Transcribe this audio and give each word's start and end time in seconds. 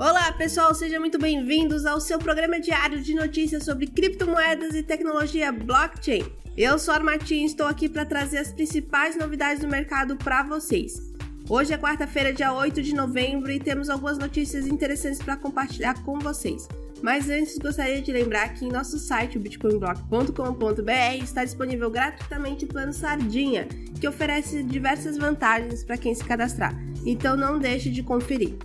Olá, 0.00 0.32
pessoal, 0.32 0.74
sejam 0.74 0.98
muito 0.98 1.18
bem-vindos 1.18 1.84
ao 1.84 2.00
seu 2.00 2.18
programa 2.18 2.58
diário 2.58 3.02
de 3.02 3.12
notícias 3.12 3.64
sobre 3.64 3.86
criptomoedas 3.86 4.74
e 4.74 4.82
tecnologia 4.82 5.52
blockchain. 5.52 6.24
Eu 6.56 6.78
sou 6.78 6.94
a 6.94 6.96
Armatim 6.96 7.42
e 7.42 7.44
estou 7.44 7.66
aqui 7.66 7.86
para 7.86 8.06
trazer 8.06 8.38
as 8.38 8.50
principais 8.50 9.14
novidades 9.14 9.60
do 9.60 9.68
mercado 9.68 10.16
para 10.16 10.42
vocês. 10.42 11.12
Hoje 11.46 11.74
é 11.74 11.76
quarta-feira, 11.76 12.32
dia 12.32 12.50
8 12.50 12.80
de 12.80 12.94
novembro, 12.94 13.52
e 13.52 13.60
temos 13.60 13.90
algumas 13.90 14.16
notícias 14.16 14.66
interessantes 14.66 15.20
para 15.20 15.36
compartilhar 15.36 16.02
com 16.02 16.18
vocês. 16.18 16.66
Mas 17.02 17.28
antes, 17.28 17.58
gostaria 17.58 18.00
de 18.00 18.10
lembrar 18.10 18.54
que 18.54 18.64
em 18.64 18.70
nosso 18.70 18.98
site, 18.98 19.38
bitcoinblock.com.br, 19.38 21.22
está 21.22 21.44
disponível 21.44 21.90
gratuitamente 21.90 22.64
o 22.64 22.68
plano 22.68 22.94
Sardinha, 22.94 23.68
que 24.00 24.08
oferece 24.08 24.62
diversas 24.62 25.18
vantagens 25.18 25.84
para 25.84 25.98
quem 25.98 26.14
se 26.14 26.24
cadastrar. 26.24 26.74
Então 27.04 27.36
não 27.36 27.58
deixe 27.58 27.90
de 27.90 28.02
conferir. 28.02 28.56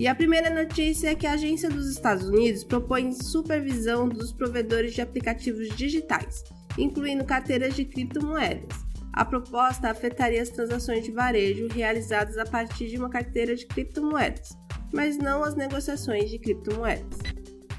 E 0.00 0.08
a 0.08 0.14
primeira 0.14 0.48
notícia 0.48 1.10
é 1.10 1.14
que 1.14 1.26
a 1.26 1.32
Agência 1.32 1.68
dos 1.68 1.86
Estados 1.90 2.26
Unidos 2.26 2.64
propõe 2.64 3.12
supervisão 3.12 4.08
dos 4.08 4.32
provedores 4.32 4.94
de 4.94 5.02
aplicativos 5.02 5.68
digitais, 5.76 6.42
incluindo 6.78 7.22
carteiras 7.22 7.76
de 7.76 7.84
criptomoedas. 7.84 8.78
A 9.12 9.26
proposta 9.26 9.90
afetaria 9.90 10.40
as 10.40 10.48
transações 10.48 11.04
de 11.04 11.12
varejo 11.12 11.68
realizadas 11.68 12.38
a 12.38 12.46
partir 12.46 12.88
de 12.88 12.96
uma 12.96 13.10
carteira 13.10 13.54
de 13.54 13.66
criptomoedas, 13.66 14.56
mas 14.90 15.18
não 15.18 15.44
as 15.44 15.54
negociações 15.54 16.30
de 16.30 16.38
criptomoedas. 16.38 17.18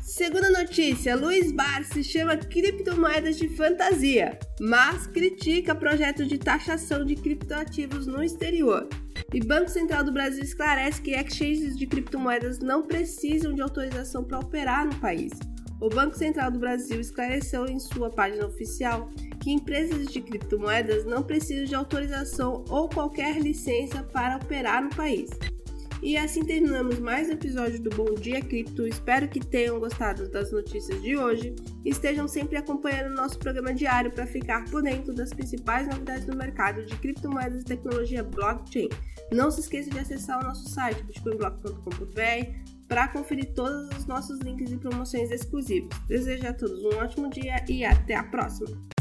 Segunda 0.04 0.52
notícia: 0.52 1.16
Luiz 1.16 1.52
Barsi 1.52 2.04
chama 2.04 2.38
criptomoedas 2.38 3.36
de 3.36 3.50
fantasia, 3.50 4.38
mas 4.60 5.08
critica 5.08 5.74
projeto 5.74 6.24
de 6.28 6.38
taxação 6.38 7.04
de 7.04 7.16
criptoativos 7.16 8.06
no 8.06 8.24
exterior. 8.24 8.88
E 9.34 9.40
Banco 9.40 9.70
Central 9.70 10.04
do 10.04 10.12
Brasil 10.12 10.44
esclarece 10.44 11.02
que 11.02 11.12
exchanges 11.12 11.78
de 11.78 11.88
criptomoedas 11.88 12.60
não 12.60 12.84
precisam 12.84 13.54
de 13.54 13.62
autorização 13.62 14.26
para 14.26 14.40
operar 14.40 14.86
no 14.86 14.96
país. 14.96 15.32
O 15.80 15.88
Banco 15.88 16.18
Central 16.18 16.52
do 16.52 16.60
Brasil 16.60 17.00
esclareceu 17.00 17.66
em 17.66 17.80
sua 17.80 18.10
página 18.10 18.46
oficial 18.46 19.10
que 19.42 19.52
empresas 19.52 20.08
de 20.08 20.20
criptomoedas 20.20 21.06
não 21.06 21.24
precisam 21.24 21.64
de 21.64 21.74
autorização 21.74 22.66
ou 22.70 22.90
qualquer 22.90 23.40
licença 23.40 24.04
para 24.04 24.36
operar 24.36 24.84
no 24.84 24.90
país. 24.90 25.30
E 26.02 26.18
assim 26.18 26.44
terminamos 26.44 26.98
mais 26.98 27.30
um 27.30 27.34
episódio 27.34 27.80
do 27.80 27.92
Bom 27.92 28.16
Dia 28.16 28.42
Cripto. 28.42 28.88
Espero 28.88 29.28
que 29.28 29.40
tenham 29.40 29.80
gostado 29.80 30.28
das 30.30 30.52
notícias 30.52 31.00
de 31.00 31.16
hoje 31.16 31.56
estejam 31.86 32.28
sempre 32.28 32.58
acompanhando 32.58 33.16
nosso 33.16 33.38
programa 33.38 33.72
diário 33.72 34.12
para 34.12 34.26
ficar 34.26 34.66
por 34.66 34.82
dentro 34.82 35.14
das 35.14 35.32
principais 35.32 35.88
novidades 35.88 36.26
do 36.26 36.36
mercado 36.36 36.84
de 36.86 36.96
criptomoedas 36.96 37.62
e 37.62 37.66
tecnologia 37.66 38.24
blockchain. 38.24 38.90
Não 39.32 39.52
se 39.52 39.62
esqueça 39.62 39.92
de 39.92 40.00
acessar 40.00 40.40
o 40.40 40.44
nosso 40.44 40.68
site 40.70 41.04
bitcoinblock.com.br 41.04 42.72
para 42.88 43.08
conferir 43.10 43.54
todos 43.54 43.96
os 43.96 44.08
nossos 44.08 44.40
links 44.40 44.72
e 44.72 44.78
promoções 44.78 45.30
exclusivos. 45.30 45.96
Desejo 46.08 46.48
a 46.48 46.54
todos 46.54 46.84
um 46.84 46.98
ótimo 46.98 47.30
dia 47.30 47.64
e 47.70 47.86
até 47.86 48.16
a 48.16 48.24
próxima! 48.24 49.01